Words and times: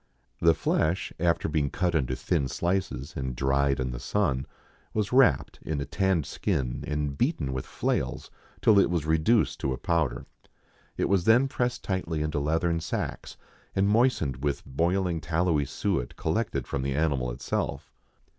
The 0.39 0.55
flesh, 0.55 1.13
after 1.19 1.47
being 1.47 1.69
cut 1.69 1.93
into 1.93 2.15
thin 2.15 2.45
sHces 2.45 3.15
and 3.15 3.35
dried 3.35 3.79
in 3.79 3.91
the 3.91 3.99
sun, 3.99 4.47
was 4.95 5.13
wrapped 5.13 5.59
in 5.61 5.79
a 5.79 5.85
tanned 5.85 6.23
skin^ 6.23 6.83
and 6.91 7.15
beaten 7.15 7.53
with 7.53 7.67
flails 7.67 8.31
till 8.63 8.79
it 8.79 8.89
was 8.89 9.05
reduced 9.05 9.59
to 9.59 9.73
a 9.73 9.77
powder. 9.77 10.25
It 10.97 11.07
was 11.07 11.25
then 11.25 11.47
pressed 11.47 11.83
tightly 11.83 12.23
into 12.23 12.39
leathern 12.39 12.79
sacks, 12.79 13.37
and 13.75 13.87
moistened 13.87 14.43
with 14.43 14.65
boiling 14.65 15.21
tallowy 15.21 15.65
suet 15.67 16.15
collected 16.15 16.65
from 16.65 16.81
the 16.81 16.95
animal 16.95 17.29
itself. 17.29 17.93